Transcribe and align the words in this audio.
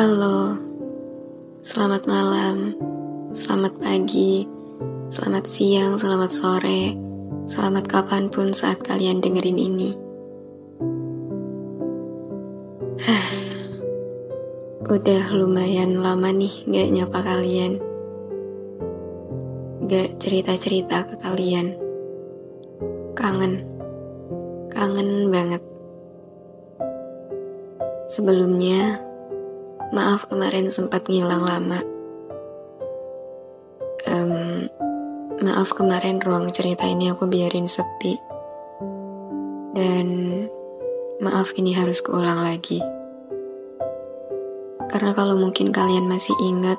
Halo, 0.00 0.56
selamat 1.60 2.08
malam, 2.08 2.72
selamat 3.36 3.84
pagi, 3.84 4.48
selamat 5.12 5.44
siang, 5.44 6.00
selamat 6.00 6.32
sore, 6.32 6.96
selamat 7.44 7.84
kapan 7.84 8.32
pun 8.32 8.48
saat 8.56 8.80
kalian 8.80 9.20
dengerin 9.20 9.60
ini. 9.60 9.92
Udah 14.88 15.36
lumayan 15.36 16.00
lama 16.00 16.32
nih 16.32 16.64
gak 16.64 16.88
nyapa 16.96 17.20
kalian. 17.20 17.76
Gak 19.84 20.16
cerita-cerita 20.16 21.12
ke 21.12 21.20
kalian. 21.20 21.76
Kangen. 23.12 23.68
Kangen 24.72 25.28
banget. 25.28 25.60
Sebelumnya, 28.08 29.09
maaf 29.90 30.30
kemarin 30.30 30.70
sempat 30.70 31.06
ngilang 31.10 31.42
lama. 31.42 31.80
Um, 34.06 34.70
maaf 35.42 35.74
kemarin 35.74 36.22
ruang 36.22 36.46
cerita 36.54 36.86
ini 36.86 37.10
aku 37.10 37.26
biarin 37.26 37.66
sepi. 37.66 38.14
Dan 39.74 40.06
maaf 41.22 41.54
ini 41.58 41.74
harus 41.74 41.98
keulang 42.02 42.42
lagi. 42.42 42.78
Karena 44.90 45.14
kalau 45.14 45.38
mungkin 45.38 45.70
kalian 45.70 46.10
masih 46.10 46.34
ingat, 46.42 46.78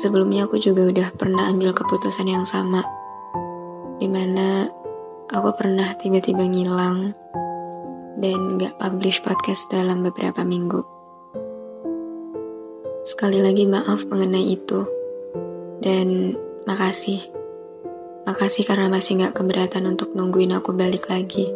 sebelumnya 0.00 0.48
aku 0.48 0.56
juga 0.60 0.88
udah 0.88 1.08
pernah 1.16 1.48
ambil 1.48 1.76
keputusan 1.76 2.28
yang 2.28 2.48
sama. 2.48 2.80
Di 4.00 4.08
mana 4.08 4.68
aku 5.28 5.52
pernah 5.56 5.92
tiba-tiba 5.96 6.44
ngilang 6.44 7.12
dan 8.20 8.56
gak 8.56 8.76
publish 8.80 9.20
podcast 9.20 9.68
dalam 9.68 10.00
beberapa 10.04 10.40
minggu. 10.44 10.93
Sekali 13.04 13.44
lagi 13.44 13.68
maaf 13.68 14.08
mengenai 14.08 14.56
itu. 14.56 14.80
Dan 15.84 16.40
makasih. 16.64 17.20
Makasih 18.24 18.64
karena 18.64 18.88
masih 18.88 19.20
gak 19.20 19.36
keberatan 19.36 19.84
untuk 19.84 20.16
nungguin 20.16 20.56
aku 20.56 20.72
balik 20.72 21.12
lagi. 21.12 21.52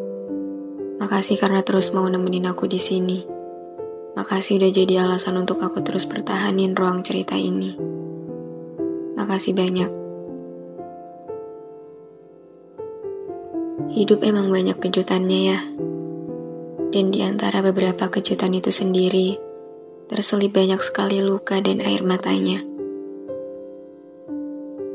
Makasih 1.01 1.41
karena 1.41 1.65
terus 1.65 1.89
mau 1.97 2.05
nemenin 2.05 2.53
aku 2.53 2.69
di 2.69 2.77
sini. 2.77 3.25
Makasih 4.13 4.61
udah 4.61 4.71
jadi 4.77 5.09
alasan 5.09 5.41
untuk 5.41 5.65
aku 5.65 5.81
terus 5.81 6.05
pertahanin 6.05 6.77
ruang 6.77 7.01
cerita 7.01 7.33
ini. 7.33 7.81
Makasih 9.17 9.57
banyak. 9.57 9.91
Hidup 13.97 14.21
emang 14.21 14.53
banyak 14.53 14.77
kejutannya 14.77 15.41
ya. 15.57 15.61
Dan 16.93 17.09
di 17.09 17.25
antara 17.25 17.65
beberapa 17.65 18.13
kejutan 18.13 18.53
itu 18.53 18.69
sendiri, 18.69 19.48
terselip 20.09 20.57
banyak 20.57 20.81
sekali 20.81 21.21
luka 21.21 21.61
dan 21.61 21.85
air 21.85 22.01
matanya. 22.01 22.65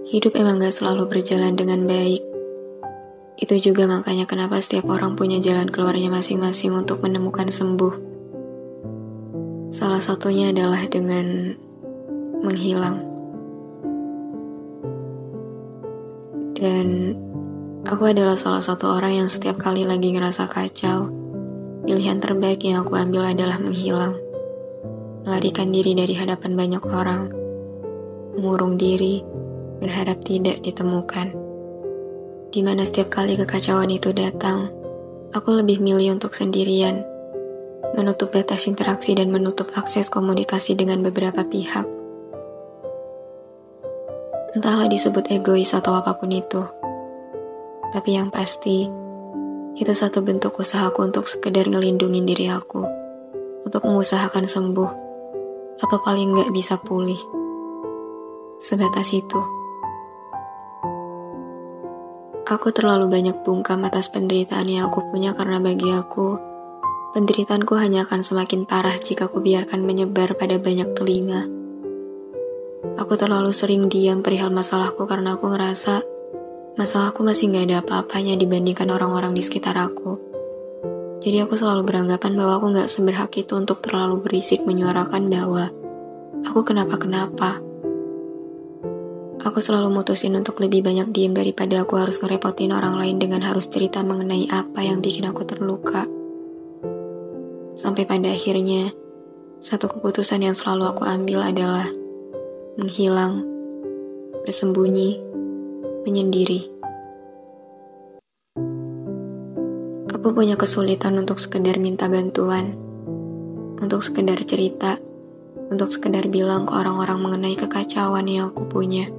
Hidup 0.10 0.34
emang 0.36 0.60
gak 0.60 0.74
selalu 0.74 1.08
berjalan 1.08 1.54
dengan 1.54 1.86
baik. 1.86 2.22
Itu 3.38 3.56
juga 3.62 3.86
makanya 3.86 4.26
kenapa 4.26 4.60
setiap 4.60 4.90
orang 4.90 5.16
punya 5.16 5.38
jalan 5.40 5.70
keluarnya 5.70 6.10
masing-masing 6.10 6.74
untuk 6.74 7.02
menemukan 7.06 7.50
sembuh. 7.50 7.94
Salah 9.74 10.02
satunya 10.02 10.54
adalah 10.54 10.86
dengan 10.90 11.58
menghilang. 12.42 13.02
Dan 16.58 17.18
aku 17.86 18.04
adalah 18.10 18.38
salah 18.38 18.62
satu 18.62 18.92
orang 18.98 19.26
yang 19.26 19.30
setiap 19.30 19.58
kali 19.58 19.86
lagi 19.86 20.14
ngerasa 20.14 20.46
kacau, 20.46 21.24
Pilihan 21.84 22.24
terbaik 22.24 22.64
yang 22.64 22.88
aku 22.88 22.96
ambil 22.96 23.28
adalah 23.28 23.60
menghilang. 23.60 24.16
Melarikan 25.24 25.72
diri 25.72 25.96
dari 25.96 26.12
hadapan 26.20 26.52
banyak 26.60 26.84
orang. 26.84 27.32
Mengurung 28.36 28.76
diri, 28.76 29.24
berharap 29.80 30.20
tidak 30.28 30.60
ditemukan. 30.64 31.32
Di 32.52 32.60
mana 32.60 32.84
setiap 32.84 33.08
kali 33.08 33.40
kekacauan 33.40 33.88
itu 33.88 34.12
datang, 34.12 34.68
aku 35.32 35.64
lebih 35.64 35.80
milih 35.80 36.20
untuk 36.20 36.36
sendirian. 36.36 37.08
Menutup 37.96 38.36
batas 38.36 38.68
interaksi 38.68 39.16
dan 39.16 39.32
menutup 39.32 39.72
akses 39.80 40.12
komunikasi 40.12 40.76
dengan 40.76 41.00
beberapa 41.00 41.48
pihak. 41.48 41.88
Entahlah 44.60 44.92
disebut 44.92 45.34
egois 45.34 45.72
atau 45.72 45.98
apa 45.98 46.20
pun 46.20 46.36
itu. 46.36 46.62
Tapi 47.96 48.10
yang 48.18 48.28
pasti, 48.28 48.92
itu 49.74 49.94
satu 49.94 50.22
bentuk 50.22 50.54
usahaku 50.60 51.06
untuk 51.10 51.26
sekedar 51.26 51.66
ngelindungin 51.66 52.28
diri 52.28 52.52
aku. 52.52 52.86
Untuk 53.64 53.82
mengusahakan 53.88 54.46
sembuh. 54.46 55.03
Atau 55.82 55.98
paling 56.04 56.36
nggak 56.36 56.54
bisa 56.54 56.78
pulih. 56.78 57.18
Sebatas 58.62 59.10
itu. 59.16 59.42
Aku 62.44 62.76
terlalu 62.76 63.08
banyak 63.08 63.42
bungkam 63.48 63.88
atas 63.88 64.12
penderitaan 64.12 64.68
yang 64.68 64.92
aku 64.92 65.00
punya 65.10 65.32
karena 65.32 65.64
bagi 65.64 65.90
aku, 65.96 66.36
penderitaanku 67.16 67.72
hanya 67.80 68.04
akan 68.04 68.20
semakin 68.20 68.68
parah 68.68 69.00
jika 69.00 69.32
aku 69.32 69.40
biarkan 69.40 69.82
menyebar 69.88 70.36
pada 70.36 70.60
banyak 70.60 70.92
telinga. 70.92 71.48
Aku 73.00 73.16
terlalu 73.16 73.56
sering 73.56 73.88
diam 73.88 74.20
perihal 74.20 74.52
masalahku 74.52 75.08
karena 75.08 75.40
aku 75.40 75.50
ngerasa 75.50 76.04
masalahku 76.76 77.24
masih 77.24 77.54
gak 77.56 77.66
ada 77.70 77.78
apa-apanya 77.80 78.36
dibandingkan 78.36 78.92
orang-orang 78.92 79.32
di 79.32 79.42
sekitar 79.42 79.80
aku. 79.80 80.33
Jadi 81.24 81.40
aku 81.40 81.56
selalu 81.56 81.88
beranggapan 81.88 82.36
bahwa 82.36 82.60
aku 82.60 82.66
gak 82.76 82.92
seberhak 82.92 83.32
itu 83.40 83.56
untuk 83.56 83.80
terlalu 83.80 84.20
berisik 84.20 84.68
menyuarakan 84.68 85.32
bahwa 85.32 85.72
aku 86.44 86.60
kenapa-kenapa. 86.68 87.64
Aku 89.44 89.60
selalu 89.64 89.92
mutusin 89.92 90.36
untuk 90.36 90.60
lebih 90.60 90.84
banyak 90.84 91.16
diem 91.16 91.32
daripada 91.32 91.84
aku 91.84 91.96
harus 91.96 92.20
ngerepotin 92.20 92.76
orang 92.76 93.00
lain 93.00 93.20
dengan 93.24 93.44
harus 93.44 93.72
cerita 93.72 94.04
mengenai 94.04 94.52
apa 94.52 94.84
yang 94.84 95.00
bikin 95.00 95.24
aku 95.28 95.48
terluka. 95.48 96.08
Sampai 97.76 98.04
pada 98.04 98.28
akhirnya, 98.28 98.92
satu 99.64 99.88
keputusan 99.96 100.44
yang 100.44 100.56
selalu 100.56 100.92
aku 100.92 101.04
ambil 101.08 101.40
adalah 101.40 101.88
menghilang, 102.76 103.48
bersembunyi, 104.44 105.24
menyendiri. 106.04 106.83
Aku 110.24 110.32
punya 110.32 110.56
kesulitan 110.56 111.20
untuk 111.20 111.36
sekedar 111.36 111.76
minta 111.84 112.08
bantuan, 112.08 112.80
untuk 113.76 114.00
sekedar 114.00 114.40
cerita, 114.48 114.96
untuk 115.68 115.92
sekedar 115.92 116.32
bilang 116.32 116.64
ke 116.64 116.72
orang-orang 116.72 117.20
mengenai 117.20 117.60
kekacauan 117.60 118.32
yang 118.32 118.56
aku 118.56 118.64
punya. 118.64 119.12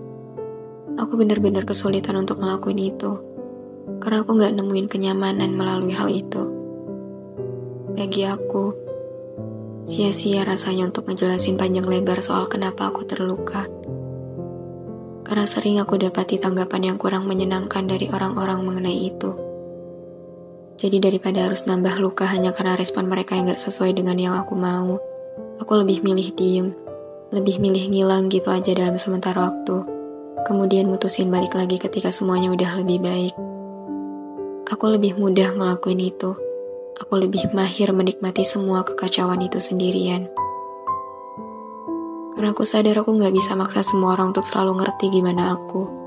Aku 0.97 1.21
benar-benar 1.21 1.69
kesulitan 1.69 2.25
untuk 2.25 2.41
ngelakuin 2.41 2.81
itu, 2.81 3.21
karena 4.01 4.25
aku 4.25 4.33
gak 4.33 4.57
nemuin 4.57 4.89
kenyamanan 4.89 5.53
melalui 5.53 5.93
hal 5.93 6.09
itu. 6.09 6.41
Bagi 7.93 8.25
aku, 8.25 8.73
sia-sia 9.85 10.41
rasanya 10.41 10.89
untuk 10.89 11.05
ngejelasin 11.05 11.61
panjang 11.61 11.85
lebar 11.85 12.25
soal 12.25 12.49
kenapa 12.49 12.89
aku 12.89 13.05
terluka 13.05 13.69
karena 15.25 15.45
sering 15.45 15.81
aku 15.85 16.01
dapati 16.01 16.41
tanggapan 16.41 16.93
yang 16.93 16.97
kurang 16.97 17.29
menyenangkan 17.29 17.89
dari 17.89 18.13
orang-orang 18.13 18.61
mengenai 18.61 19.09
itu. 19.09 19.44
Jadi 20.75 20.99
daripada 20.99 21.47
harus 21.47 21.71
nambah 21.71 22.03
luka 22.03 22.27
hanya 22.27 22.51
karena 22.51 22.75
respon 22.75 23.07
mereka 23.07 23.39
yang 23.39 23.47
gak 23.47 23.63
sesuai 23.63 23.95
dengan 23.95 24.19
yang 24.19 24.35
aku 24.35 24.59
mau, 24.59 24.99
aku 25.63 25.73
lebih 25.79 26.03
milih 26.03 26.35
diem, 26.35 26.75
lebih 27.31 27.63
milih 27.63 27.95
ngilang 27.95 28.27
gitu 28.27 28.51
aja 28.51 28.75
dalam 28.75 28.99
sementara 28.99 29.55
waktu, 29.55 29.87
kemudian 30.51 30.91
mutusin 30.91 31.31
balik 31.31 31.55
lagi 31.55 31.79
ketika 31.79 32.11
semuanya 32.11 32.51
udah 32.51 32.71
lebih 32.83 32.99
baik. 33.07 33.35
Aku 34.67 34.91
lebih 34.91 35.15
mudah 35.15 35.55
ngelakuin 35.55 36.03
itu, 36.03 36.35
aku 36.99 37.23
lebih 37.23 37.55
mahir 37.55 37.95
menikmati 37.95 38.43
semua 38.43 38.83
kekacauan 38.83 39.47
itu 39.47 39.63
sendirian. 39.63 40.27
Karena 42.35 42.51
aku 42.51 42.67
sadar 42.67 42.99
aku 42.99 43.15
gak 43.15 43.31
bisa 43.31 43.55
maksa 43.55 43.87
semua 43.87 44.19
orang 44.19 44.35
untuk 44.35 44.43
selalu 44.43 44.83
ngerti 44.83 45.07
gimana 45.15 45.55
aku. 45.55 46.03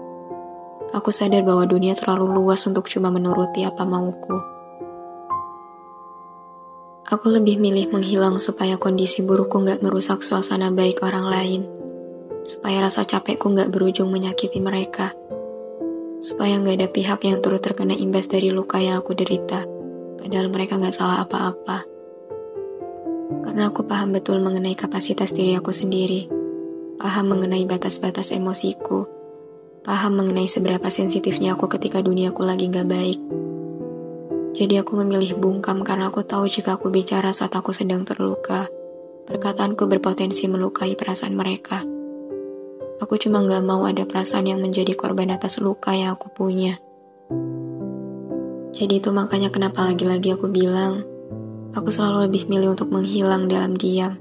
aku 0.88 1.12
sadar 1.12 1.44
bahwa 1.44 1.68
dunia 1.68 2.00
terlalu 2.00 2.32
luas 2.40 2.64
untuk 2.64 2.88
cuma 2.88 3.12
menuruti 3.12 3.68
apa 3.68 3.84
mauku. 3.84 4.57
Aku 7.08 7.32
lebih 7.32 7.56
milih 7.56 7.88
menghilang 7.96 8.36
supaya 8.36 8.76
kondisi 8.76 9.24
burukku 9.24 9.64
nggak 9.64 9.80
merusak 9.80 10.20
suasana 10.20 10.76
baik 10.76 11.00
orang 11.08 11.32
lain. 11.32 11.62
Supaya 12.44 12.84
rasa 12.84 13.08
capekku 13.08 13.48
nggak 13.48 13.72
berujung 13.72 14.12
menyakiti 14.12 14.60
mereka. 14.60 15.16
Supaya 16.20 16.60
nggak 16.60 16.76
ada 16.76 16.88
pihak 16.92 17.24
yang 17.24 17.40
turut 17.40 17.64
terkena 17.64 17.96
imbas 17.96 18.28
dari 18.28 18.52
luka 18.52 18.84
yang 18.84 19.00
aku 19.00 19.16
derita. 19.16 19.64
Padahal 20.20 20.52
mereka 20.52 20.76
nggak 20.76 20.92
salah 20.92 21.24
apa-apa. 21.24 21.88
Karena 23.40 23.72
aku 23.72 23.88
paham 23.88 24.12
betul 24.12 24.44
mengenai 24.44 24.76
kapasitas 24.76 25.32
diri 25.32 25.56
aku 25.56 25.72
sendiri. 25.72 26.28
Paham 27.00 27.32
mengenai 27.32 27.64
batas-batas 27.64 28.36
emosiku. 28.36 29.08
Paham 29.88 30.20
mengenai 30.20 30.52
seberapa 30.52 30.92
sensitifnya 30.92 31.56
aku 31.56 31.72
ketika 31.72 32.04
duniaku 32.04 32.44
lagi 32.44 32.68
nggak 32.68 32.90
baik 32.92 33.20
jadi 34.58 34.82
aku 34.82 34.98
memilih 35.06 35.38
bungkam 35.38 35.86
karena 35.86 36.10
aku 36.10 36.26
tahu 36.26 36.50
jika 36.50 36.82
aku 36.82 36.90
bicara 36.90 37.30
saat 37.30 37.54
aku 37.54 37.70
sedang 37.78 38.10
terluka, 38.10 38.66
perkataanku 39.30 39.86
berpotensi 39.86 40.50
melukai 40.50 40.98
perasaan 40.98 41.38
mereka. 41.38 41.86
Aku 42.98 43.22
cuma 43.22 43.46
gak 43.46 43.62
mau 43.62 43.86
ada 43.86 44.02
perasaan 44.10 44.50
yang 44.50 44.58
menjadi 44.58 44.98
korban 44.98 45.30
atas 45.30 45.62
luka 45.62 45.94
yang 45.94 46.18
aku 46.18 46.34
punya. 46.34 46.82
Jadi 48.74 48.98
itu 48.98 49.14
makanya 49.14 49.54
kenapa 49.54 49.86
lagi-lagi 49.86 50.34
aku 50.34 50.50
bilang, 50.50 51.06
aku 51.78 51.94
selalu 51.94 52.26
lebih 52.26 52.50
milih 52.50 52.74
untuk 52.74 52.90
menghilang 52.90 53.46
dalam 53.46 53.78
diam. 53.78 54.18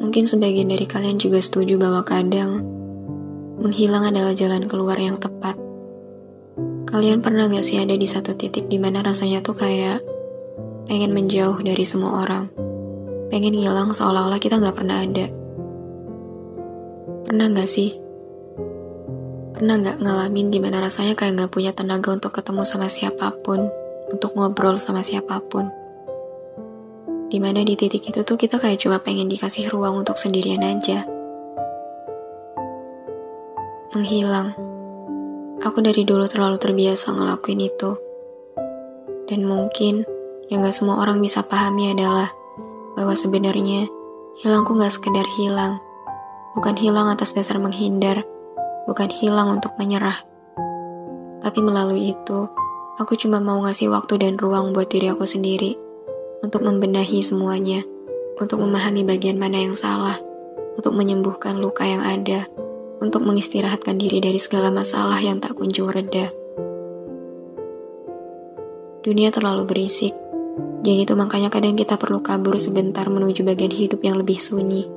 Mungkin 0.00 0.24
sebagian 0.24 0.72
dari 0.72 0.88
kalian 0.88 1.20
juga 1.20 1.36
setuju 1.44 1.76
bahwa 1.76 2.00
kadang 2.00 2.64
menghilang 3.60 4.08
adalah 4.08 4.32
jalan 4.32 4.64
keluar 4.64 4.96
yang 4.96 5.20
tepat. 5.20 5.63
Kalian 6.94 7.26
pernah 7.26 7.50
gak 7.50 7.66
sih 7.66 7.82
ada 7.82 7.98
di 7.98 8.06
satu 8.06 8.38
titik 8.38 8.70
di 8.70 8.78
mana 8.78 9.02
rasanya 9.02 9.42
tuh 9.42 9.58
kayak 9.58 9.98
pengen 10.86 11.10
menjauh 11.10 11.58
dari 11.58 11.82
semua 11.82 12.22
orang. 12.22 12.46
Pengen 13.34 13.50
hilang 13.50 13.90
seolah-olah 13.90 14.38
kita 14.38 14.62
gak 14.62 14.78
pernah 14.78 15.02
ada. 15.02 15.26
Pernah 17.26 17.50
gak 17.50 17.66
sih? 17.66 17.98
Pernah 19.58 19.74
gak 19.82 20.06
ngalamin 20.06 20.54
di 20.54 20.62
mana 20.62 20.86
rasanya 20.86 21.18
kayak 21.18 21.34
gak 21.34 21.50
punya 21.50 21.74
tenaga 21.74 22.14
untuk 22.14 22.30
ketemu 22.30 22.62
sama 22.62 22.86
siapa 22.86 23.34
pun, 23.42 23.66
untuk 24.14 24.30
ngobrol 24.38 24.78
sama 24.78 25.02
siapa 25.02 25.42
pun. 25.50 25.66
Di 27.26 27.42
mana 27.42 27.66
di 27.66 27.74
titik 27.74 28.06
itu 28.06 28.22
tuh 28.22 28.38
kita 28.38 28.62
kayak 28.62 28.78
cuma 28.78 29.02
pengen 29.02 29.26
dikasih 29.26 29.66
ruang 29.66 29.98
untuk 29.98 30.14
sendirian 30.14 30.62
aja. 30.62 31.02
Menghilang 33.98 34.63
Aku 35.64 35.80
dari 35.80 36.04
dulu 36.04 36.28
terlalu 36.28 36.60
terbiasa 36.60 37.16
ngelakuin 37.16 37.64
itu. 37.64 37.96
Dan 39.24 39.48
mungkin 39.48 40.04
yang 40.52 40.60
gak 40.60 40.76
semua 40.76 41.00
orang 41.00 41.24
bisa 41.24 41.40
pahami 41.40 41.96
adalah 41.96 42.28
bahwa 42.92 43.16
sebenarnya 43.16 43.88
hilangku 44.44 44.76
gak 44.76 44.92
sekedar 44.92 45.24
hilang. 45.40 45.80
Bukan 46.52 46.76
hilang 46.76 47.08
atas 47.08 47.32
dasar 47.32 47.56
menghindar, 47.56 48.28
bukan 48.84 49.08
hilang 49.08 49.56
untuk 49.56 49.72
menyerah. 49.80 50.20
Tapi 51.40 51.58
melalui 51.64 52.12
itu, 52.12 52.44
aku 53.00 53.16
cuma 53.16 53.40
mau 53.40 53.64
ngasih 53.64 53.88
waktu 53.88 54.20
dan 54.20 54.36
ruang 54.36 54.76
buat 54.76 54.92
diri 54.92 55.08
aku 55.08 55.24
sendiri 55.24 55.80
untuk 56.44 56.60
membenahi 56.60 57.24
semuanya, 57.24 57.80
untuk 58.36 58.60
memahami 58.60 59.00
bagian 59.00 59.40
mana 59.40 59.64
yang 59.64 59.72
salah, 59.72 60.20
untuk 60.76 60.92
menyembuhkan 60.92 61.56
luka 61.56 61.88
yang 61.88 62.04
ada, 62.04 62.44
untuk 63.04 63.20
mengistirahatkan 63.28 64.00
diri 64.00 64.24
dari 64.24 64.40
segala 64.40 64.72
masalah 64.72 65.20
yang 65.20 65.36
tak 65.36 65.60
kunjung 65.60 65.92
reda. 65.92 66.32
Dunia 69.04 69.28
terlalu 69.28 69.68
berisik, 69.68 70.16
jadi 70.80 71.04
itu 71.04 71.12
makanya 71.12 71.52
kadang 71.52 71.76
kita 71.76 72.00
perlu 72.00 72.24
kabur 72.24 72.56
sebentar 72.56 73.04
menuju 73.04 73.44
bagian 73.44 73.68
hidup 73.68 74.00
yang 74.00 74.16
lebih 74.16 74.40
sunyi. 74.40 74.88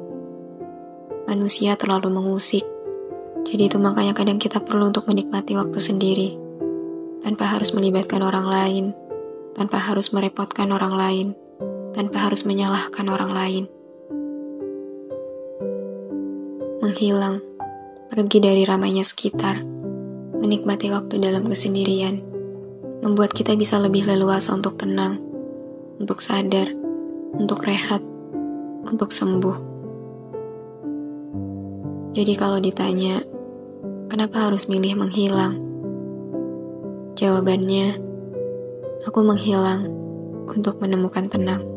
Manusia 1.28 1.76
terlalu 1.76 2.08
mengusik, 2.16 2.64
jadi 3.44 3.68
itu 3.68 3.76
makanya 3.84 4.16
kadang 4.16 4.40
kita 4.40 4.64
perlu 4.64 4.88
untuk 4.88 5.12
menikmati 5.12 5.60
waktu 5.60 5.84
sendiri, 5.84 6.40
tanpa 7.28 7.52
harus 7.52 7.76
melibatkan 7.76 8.24
orang 8.24 8.48
lain, 8.48 8.86
tanpa 9.60 9.84
harus 9.84 10.16
merepotkan 10.16 10.72
orang 10.72 10.96
lain, 10.96 11.28
tanpa 11.92 12.32
harus 12.32 12.48
menyalahkan 12.48 13.04
orang 13.12 13.36
lain. 13.36 13.64
Menghilang 16.80 17.44
pergi 18.08 18.40
dari 18.40 18.64
ramainya 18.64 19.04
sekitar, 19.04 19.62
menikmati 20.40 20.90
waktu 20.90 21.20
dalam 21.20 21.46
kesendirian, 21.46 22.24
membuat 23.04 23.36
kita 23.36 23.54
bisa 23.54 23.78
lebih 23.78 24.08
leluasa 24.08 24.56
untuk 24.56 24.80
tenang, 24.80 25.22
untuk 26.00 26.24
sadar, 26.24 26.72
untuk 27.36 27.62
rehat, 27.68 28.02
untuk 28.88 29.12
sembuh. 29.12 29.58
Jadi 32.18 32.34
kalau 32.34 32.58
ditanya, 32.58 33.22
kenapa 34.10 34.50
harus 34.50 34.66
milih 34.66 34.98
menghilang? 34.98 35.62
Jawabannya, 37.14 38.02
aku 39.06 39.20
menghilang 39.22 39.86
untuk 40.50 40.82
menemukan 40.82 41.30
tenang. 41.30 41.77